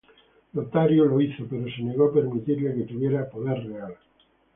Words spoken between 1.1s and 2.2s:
hizo, pero se negó a